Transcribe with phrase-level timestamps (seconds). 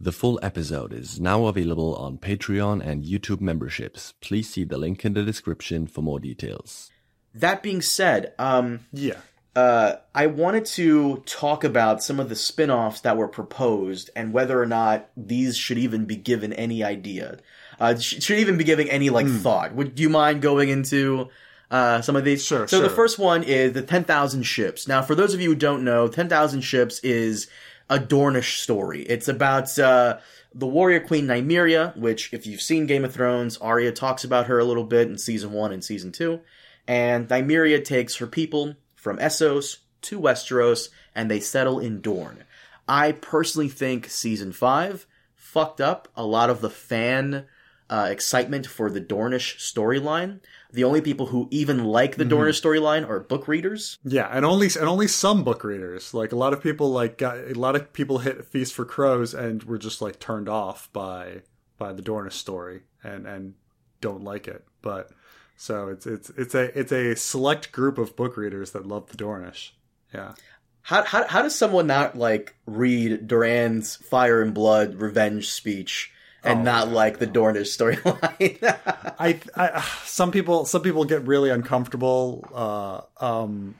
[0.00, 4.14] The full episode is now available on Patreon and YouTube memberships.
[4.20, 6.90] Please see the link in the description for more details.
[7.34, 9.16] That being said, um, Yeah.
[9.56, 14.32] uh, I wanted to talk about some of the spin offs that were proposed and
[14.32, 17.38] whether or not these should even be given any idea.
[17.80, 19.74] Uh, should even be giving any, like, thought.
[19.74, 21.28] Would you mind going into
[21.72, 22.44] uh, some of these?
[22.44, 24.86] Sure, So the first one is the 10,000 Ships.
[24.86, 27.48] Now, for those of you who don't know, 10,000 Ships is
[27.90, 29.02] a Dornish story.
[29.02, 30.18] It's about uh,
[30.54, 34.58] the warrior queen Nymeria, which, if you've seen Game of Thrones, Arya talks about her
[34.58, 36.40] a little bit in season one and season two.
[36.86, 42.44] And Nymeria takes her people from Essos to Westeros, and they settle in Dorne.
[42.86, 47.46] I personally think season five fucked up a lot of the fan
[47.90, 50.40] uh, excitement for the Dornish storyline.
[50.70, 53.98] The only people who even like the Dornish storyline are book readers.
[54.04, 56.12] Yeah, and only and only some book readers.
[56.12, 59.32] Like a lot of people like got a lot of people hit Feast for Crows
[59.32, 61.42] and were just like turned off by
[61.78, 63.54] by the Dornish story and and
[64.00, 64.66] don't like it.
[64.82, 65.10] But
[65.56, 69.16] so it's it's it's a it's a select group of book readers that love the
[69.16, 69.70] Dornish.
[70.12, 70.34] Yeah.
[70.82, 76.10] How, how, how does someone not like read Doran's Fire and Blood revenge speech
[76.44, 78.58] and Oh, not no, like the Dornish storyline?
[79.18, 83.74] I, I some people some people get really uncomfortable uh, um,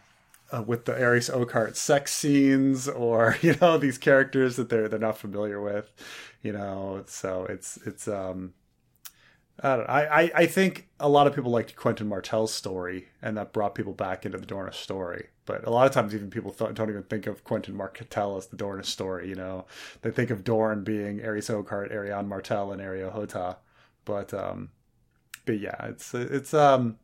[0.51, 4.99] uh, with the Arys Oakheart sex scenes or you know these characters that they're they're
[4.99, 5.91] not familiar with,
[6.43, 7.05] you know.
[7.07, 8.55] So it's it's um,
[9.61, 9.93] I don't know.
[9.93, 13.75] I, I I think a lot of people liked Quentyn Martell's story and that brought
[13.75, 15.29] people back into the Dornish story.
[15.47, 18.47] But a lot of times, even people th- don't even think of Quentyn Martell as
[18.47, 19.29] the Dornish story.
[19.29, 19.65] You know,
[20.03, 23.57] they think of Dorne being Arys Oakheart, Arianne Martell, and Areo Hotah.
[24.05, 24.71] But um,
[25.45, 26.99] but yeah, it's it's um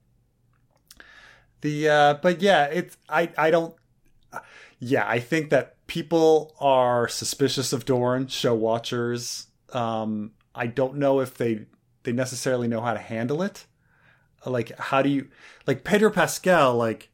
[1.63, 3.75] the uh but yeah, it's I I don't
[4.79, 9.47] yeah, I think that people are suspicious of Dorne, show watchers.
[9.73, 11.67] Um I don't know if they
[12.05, 13.67] they necessarily know how to handle it.
[14.47, 15.29] Like how do you
[15.67, 17.11] like Pedro Pascal like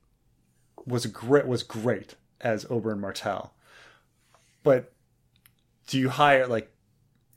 [0.87, 3.55] was great was great as Oberyn Martell.
[4.63, 4.93] But
[5.87, 6.71] do you hire like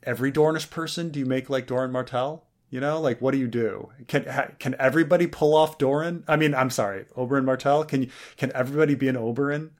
[0.02, 1.10] every Dornish person?
[1.10, 2.44] Do you make like Doran Martell?
[2.70, 3.90] You know, like what do you do?
[4.08, 4.24] Can
[4.58, 6.24] can everybody pull off Doran?
[6.26, 7.84] I mean, I'm sorry, Oberyn Martell.
[7.84, 9.70] Can you can everybody be an Oberyn?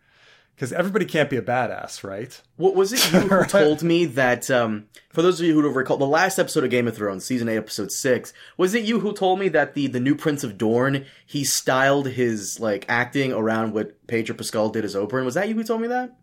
[0.55, 2.41] Because everybody can't be a badass, right?
[2.57, 5.75] What was it you who told me that um, for those of you who don't
[5.75, 9.01] recall the last episode of Game of Thrones, season eight, episode six, was it you
[9.01, 13.33] who told me that the the new Prince of Dorne he styled his like acting
[13.33, 15.25] around what Pedro Pascal did as Oberyn?
[15.25, 16.17] Was that you who told me that?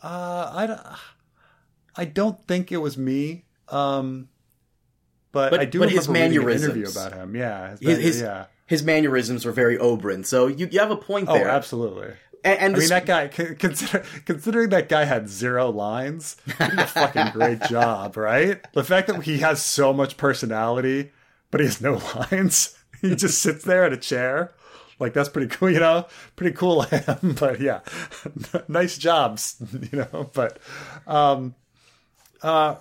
[0.00, 0.80] Uh, I don't,
[1.96, 3.44] I don't think it was me.
[3.68, 4.28] Um,
[5.32, 7.34] but, But- I do but his remember reading an interview about him.
[7.34, 8.46] Yeah, his, His his, yeah.
[8.66, 11.48] his mannerisms were very Oberyn, so you you have a point Oh, there.
[11.48, 12.14] absolutely.
[12.44, 16.86] And, and I mean, that guy, consider, considering that guy had zero lines, did a
[16.86, 18.60] fucking great job, right?
[18.72, 21.12] The fact that he has so much personality,
[21.50, 22.00] but he has no
[22.32, 24.52] lines, he just sits there in a chair.
[24.98, 26.06] Like, that's pretty cool, you know?
[26.36, 27.80] Pretty cool him, but yeah,
[28.68, 29.56] nice jobs,
[29.92, 30.30] you know?
[30.32, 30.58] But,
[31.06, 31.54] um,
[32.42, 32.76] uh,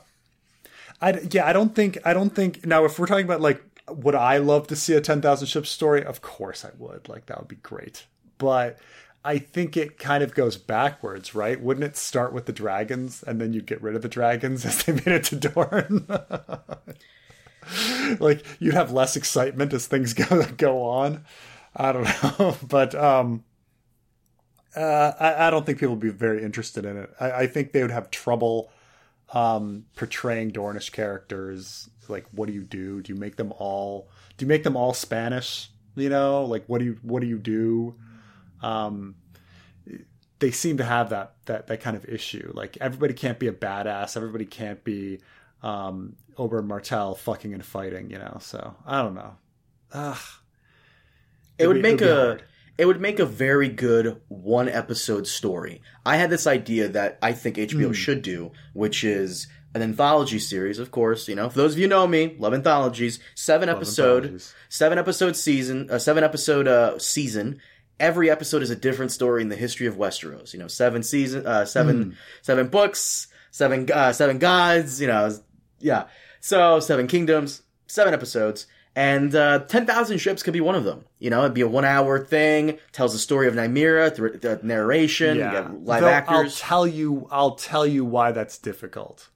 [1.01, 4.15] I, yeah, I don't think, I don't think, now if we're talking about like, would
[4.15, 6.03] I love to see a 10,000 ships story?
[6.03, 7.09] Of course I would.
[7.09, 8.05] Like, that would be great.
[8.37, 8.77] But
[9.23, 11.61] I think it kind of goes backwards, right?
[11.61, 14.83] Wouldn't it start with the dragons and then you'd get rid of the dragons as
[14.83, 16.07] they made it to Dorne?
[18.19, 21.23] like you'd have less excitement as things go go on.
[21.75, 23.43] I don't know, but um,
[24.75, 27.09] uh, I, I don't think people would be very interested in it.
[27.19, 28.71] I, I think they would have trouble
[29.33, 31.89] um, portraying Dornish characters.
[32.09, 33.01] Like, what do you do?
[33.01, 34.09] Do you make them all?
[34.37, 35.69] Do you make them all Spanish?
[35.95, 37.95] You know, like what do you what do you do?
[38.61, 39.15] Um,
[40.39, 42.51] they seem to have that that that kind of issue.
[42.55, 44.17] Like everybody can't be a badass.
[44.17, 45.19] Everybody can't be
[45.61, 48.09] um, Oberyn Martell fucking and fighting.
[48.09, 49.35] You know, so I don't know.
[49.93, 50.17] Ugh.
[51.57, 52.43] it would It'd be- make it'd a hard.
[52.77, 55.81] it would make a very good one episode story.
[56.05, 57.91] I had this idea that I think HBO Hmm.
[57.93, 61.27] should do, which is an anthology series, of course.
[61.27, 63.19] You know, for those of you who know me, love anthologies.
[63.35, 64.53] Seven episode, anthologies.
[64.69, 67.59] seven episode season, uh, seven episode uh, season.
[68.01, 70.53] Every episode is a different story in the history of Westeros.
[70.53, 72.09] You know, seven season, uh, seven, Hmm.
[72.41, 74.99] seven books, seven, uh, seven gods.
[74.99, 75.33] You know,
[75.79, 76.05] yeah.
[76.39, 78.65] So seven kingdoms, seven episodes.
[78.93, 81.05] And uh, 10,000 ships could be one of them.
[81.17, 84.59] You know, it'd be a one hour thing, tells the story of Nymeria through the
[84.63, 86.35] narration, got live Though actors.
[86.35, 87.27] I'll tell you.
[87.31, 89.29] I'll tell you why that's difficult.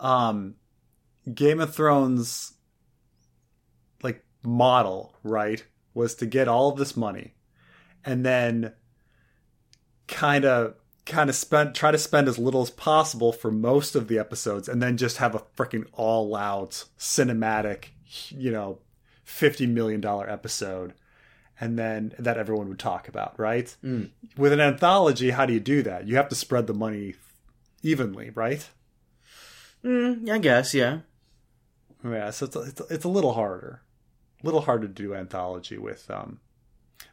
[0.00, 0.54] Um,
[1.34, 2.54] Game of Thrones,
[4.02, 7.34] like model, right, was to get all of this money,
[8.04, 8.72] and then
[10.08, 10.74] kind of
[11.06, 14.68] kind of spend try to spend as little as possible for most of the episodes
[14.68, 17.86] and then just have a freaking all out cinematic
[18.30, 18.78] you know
[19.24, 20.92] 50 million dollar episode
[21.60, 24.10] and then that everyone would talk about right Mm.
[24.36, 27.14] with an anthology how do you do that you have to spread the money
[27.82, 28.68] evenly right
[29.84, 31.00] Mm, I guess, yeah.
[32.04, 33.82] yeah so it's, it's, it's a little harder
[34.40, 36.38] a little harder to do anthology with um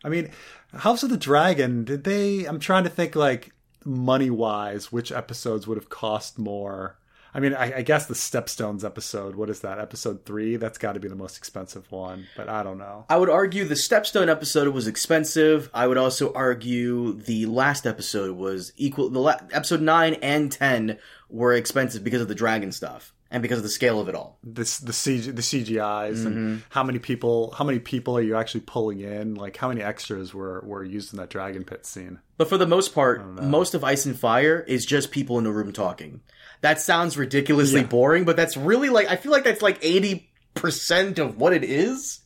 [0.03, 0.30] i mean
[0.74, 3.51] house of the dragon did they i'm trying to think like
[3.86, 6.97] money wise which episodes would have cost more
[7.33, 10.94] i mean I, I guess the stepstones episode what is that episode three that's got
[10.94, 14.30] to be the most expensive one but i don't know I would argue the Stepstone
[14.30, 15.69] episode was expensive.
[15.74, 19.09] I would also argue the last episode was equal.
[19.09, 21.00] The la- episode nine and ten
[21.30, 24.38] were expensive because of the dragon stuff and because of the scale of it all.
[24.44, 26.28] this the CG, the CGIs Mm-hmm.
[26.28, 29.81] and how many people how many people are you actually pulling in like how many
[29.81, 33.74] extras were were used in that dragon pit scene But for the most part, most
[33.76, 36.22] of Ice and Fire is just people in a room talking.
[36.62, 37.88] That sounds ridiculously Yeah.
[37.88, 41.64] boring, but that's really like I feel like that's like eighty percent of what it
[41.64, 42.20] is.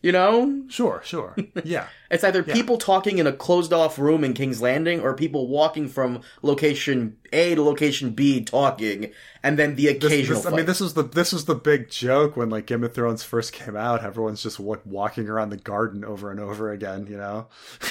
[0.00, 4.32] You know, sure sure yeah It's either people talking in a closed off room in
[4.32, 9.10] King's Landing or people walking from location A to location B talking
[9.42, 10.56] and then the occasional This- I fight.
[10.56, 13.52] mean, this was the this was the big joke when like Game of Thrones first
[13.52, 14.02] came out.
[14.02, 17.06] Everyone's just like walking around the garden over and over again.
[17.10, 17.46] You know,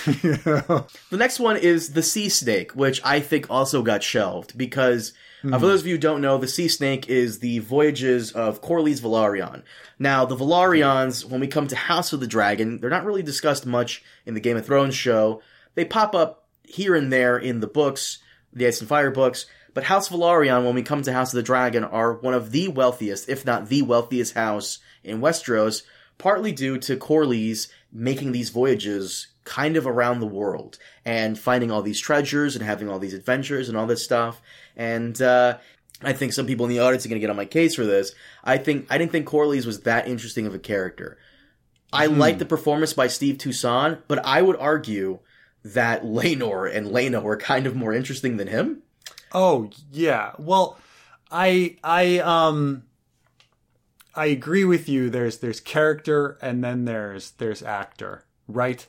[0.23, 0.87] You know?
[1.11, 5.13] The next one is the Sea Snake, which I think also got shelved because,
[5.45, 8.61] uh, for those of you who don't know, the Sea Snake is the voyages of
[8.61, 9.61] Corlys Velaryon.
[9.99, 13.65] Now, the Velaryons, when we come to House of the Dragon, they're not really discussed
[13.65, 15.41] much in the Game of Thrones show.
[15.75, 18.19] They pop up here and there in the books,
[18.53, 21.43] the Ice and Fire books, but House Velaryon, when we come to House of the
[21.43, 25.83] Dragon, are one of the wealthiest, if not the wealthiest house in Westeros,
[26.17, 31.81] partly due to Corlys making these voyages kind of around the world and finding all
[31.81, 34.41] these treasures and having all these adventures and all this stuff.
[34.75, 35.57] And uh,
[36.01, 37.85] I think some people in the audience are going to get on my case for
[37.85, 38.13] this.
[38.43, 41.17] I think I didn't think Corlys was that interesting of a character.
[41.93, 45.19] I like the performance by Steve Toussaint, but I would argue
[45.63, 48.83] that Laenor and Laena were kind of more interesting than him.
[49.31, 50.31] Oh yeah.
[50.37, 50.77] Well,
[51.31, 52.83] I I um
[54.15, 55.09] I agree with you.
[55.09, 58.85] There's there's character and then there's there's actor, right?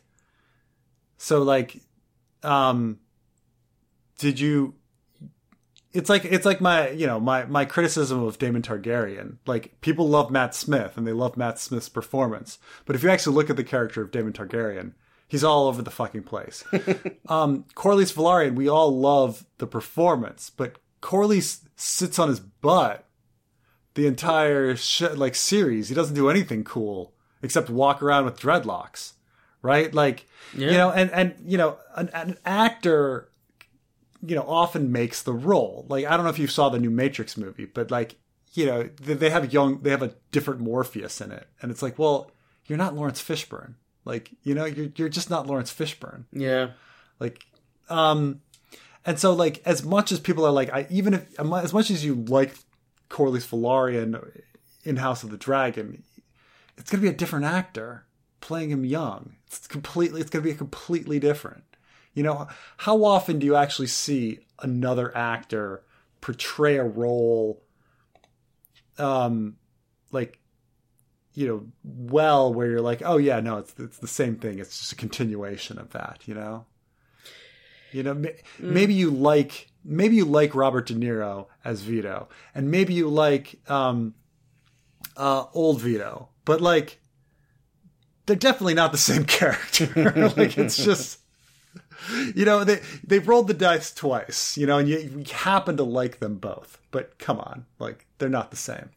[1.16, 1.80] So like
[2.42, 2.98] um
[4.18, 4.74] did you
[5.98, 9.38] it's like it's like my you know my my criticism of Daemon Targaryen.
[9.46, 13.34] Like people love Matt Smith and they love Matt Smith's performance, but if you actually
[13.34, 14.92] look at the character of Daemon Targaryen,
[15.26, 16.62] he's all over the fucking place.
[17.28, 23.04] um, Corlys Velaryon, we all love the performance, but Corlys sits on his butt
[23.94, 25.88] the entire sh- like series.
[25.88, 27.12] He doesn't do anything cool
[27.42, 29.14] except walk around with dreadlocks,
[29.62, 29.92] right?
[29.92, 33.27] Like you know, and and you know, an, an actor
[34.24, 35.86] you know often makes the role.
[35.88, 38.16] Like i don't know if you saw the new matrix movie but like
[38.52, 41.46] you know they, they have young they have a different morpheus in it.
[41.62, 42.30] And it's like well
[42.66, 43.74] you're not laurence fishburne.
[44.04, 46.24] Like you know you're, you're just not laurence fishburne.
[46.32, 46.70] Yeah.
[47.20, 47.44] like
[47.88, 48.40] um
[49.06, 52.04] and so like as much as people are like i even if as much as
[52.04, 52.54] you like
[53.08, 54.42] corlys Velaryon
[54.84, 56.02] in house of the dragon
[56.78, 58.04] it's going to be a different actor
[58.40, 59.34] playing him young.
[59.46, 61.64] It's completely it's going to be completely different
[62.14, 65.82] you know, how often do you actually see another actor
[66.20, 67.62] portray a role,
[68.98, 69.56] um,
[70.10, 70.38] like,
[71.34, 74.58] you know, well, where you're like, oh yeah, no, it's it's the same thing.
[74.58, 76.22] It's just a continuation of that.
[76.26, 76.66] You know,
[77.92, 82.70] you know, ma- maybe you like maybe you like Robert De Niro as Vito, and
[82.70, 84.14] maybe you like um,
[85.16, 87.00] uh, old Vito, but like,
[88.26, 90.32] they're definitely not the same character.
[90.36, 91.20] like, it's just
[92.34, 95.82] you know they they've rolled the dice twice you know and you, you happen to
[95.82, 98.90] like them both but come on like they're not the same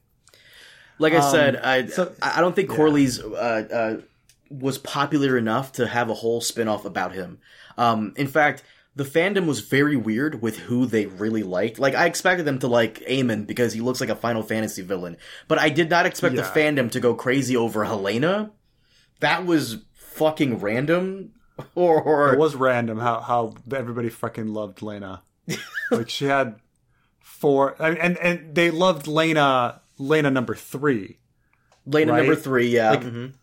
[0.99, 4.01] Like I said, I so- I don't think Corlys uh, uh,
[4.49, 7.39] was popular enough to have a whole spin-off about him.
[7.77, 8.63] Um, in fact,
[8.95, 11.79] the fandom was very weird with who they really liked.
[11.79, 15.17] Like I expected them to like Aemond because he looks like a Final Fantasy villain,
[15.47, 18.51] but I did not expect the fandom to go crazy over Helaena.
[19.21, 21.31] That was fucking random.
[21.75, 25.21] Or, or it was random how how everybody fucking loved laena
[25.91, 26.55] like she had
[27.19, 31.17] four I mean, and and they loved laena laena number three
[31.87, 32.17] Laena right?
[32.19, 32.67] number three.
[32.67, 33.33] Yeah, Like- mhm.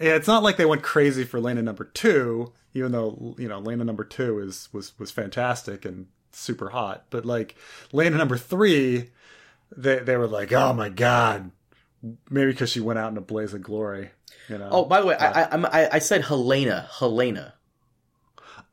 [0.00, 3.60] yeah, it's not like they went crazy for laena number two even though you know
[3.60, 7.54] laena number two is was was fantastic and super hot but like
[7.92, 9.10] laena number three
[9.76, 11.50] they they were like oh my god
[12.30, 14.10] maybe because she went out in a blaze of glory
[14.48, 16.88] you know Oh, by the way, I, I, I I said Helaena.
[16.88, 17.52] Helaena.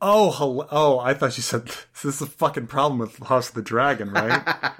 [0.01, 0.98] Oh, hel- oh!
[1.00, 1.65] I thought she said
[2.03, 4.41] this is a fucking problem with House of the Dragon, right?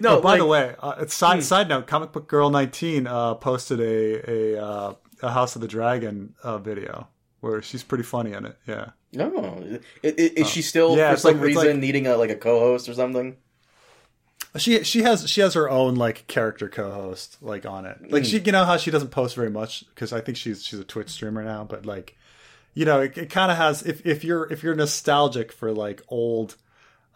[0.00, 3.34] No, Oh, by like- the way, uh, side side note, Comic Book Girl nineteen uh,
[3.34, 7.08] posted a a, uh, a House of the Dragon uh, video
[7.40, 8.56] where she's pretty funny in it.
[8.66, 9.62] Yeah, no,
[10.02, 12.88] I- is, she still Yeah, for some like- reason like- needing a like a co-host
[12.88, 13.36] or something?
[14.56, 18.10] She she has she has her own like character co-host like on it.
[18.10, 19.84] Like she, you know how she doesn't post very much?
[19.88, 22.16] Because I think she's she's a Twitch streamer now, but like,
[22.74, 26.02] you know, it, it kind of has if if you're if you're nostalgic for like
[26.08, 26.56] old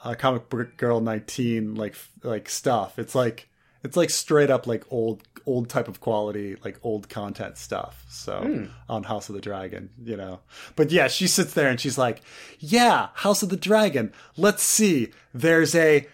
[0.03, 3.49] uh, Comic Book Girl nineteen like like stuff, it's like
[3.83, 8.67] it's like straight up like old old type of quality like old content stuff so
[8.89, 10.41] on house of the dragon you know.
[10.75, 12.21] But yeah she sits there and she's like
[12.59, 16.09] yeah house of the dragon let's see there's a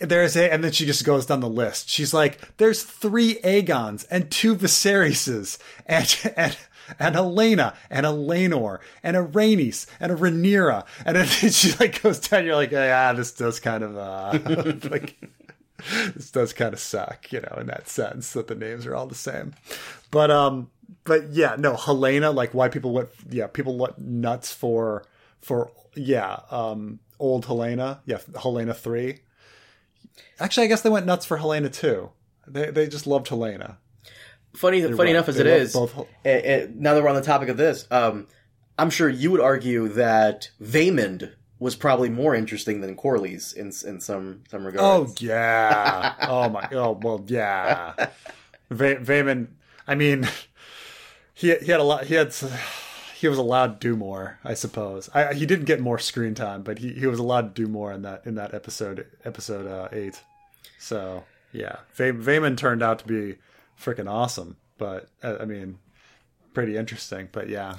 [0.00, 4.06] there's a and then she just goes down the list she's like there's three agons
[4.10, 6.56] and two viserises and and
[6.98, 12.02] and Elena and a Laenor and a Rhaenys and a Rhaenyra and then she like
[12.02, 14.38] goes down you're like yeah this does kind of uh
[14.90, 15.16] like
[16.14, 19.06] this does kind of suck, you know, in that sense that the names are all
[19.06, 19.54] the same.
[20.10, 20.70] But um,
[21.04, 25.04] but yeah, no, Helaena, like why people went, yeah, people went nuts for
[25.40, 29.20] for yeah, um, old Helaena, yeah, Helaena three.
[30.38, 32.10] Actually, I guess they went nuts for Helaena too.
[32.46, 33.76] They they just loved Helaena.
[34.54, 35.08] Funny, funny right.
[35.10, 37.48] enough as They it is, both Hel- eh, eh, now that we're on the topic
[37.48, 38.26] of this, um,
[38.78, 44.00] I'm sure you would argue that Vaemond was probably more interesting than Corlys in in
[44.00, 44.82] some some regards.
[44.82, 46.14] Oh yeah.
[46.22, 46.68] oh my.
[46.72, 47.92] Oh well, yeah.
[48.70, 49.48] Va- Vayman.
[49.86, 50.28] I mean,
[51.34, 52.04] he he had a lot.
[52.04, 52.34] He had.
[53.20, 55.10] He was allowed to do more, I suppose.
[55.12, 57.92] I, he didn't get more screen time, but he, he was allowed to do more
[57.92, 60.22] in that in that episode episode uh, eight.
[60.78, 63.36] So yeah, Vayman turned out to be
[63.78, 64.56] freaking awesome.
[64.78, 65.78] But uh, I mean,
[66.54, 67.28] pretty interesting.
[67.30, 67.76] But yeah,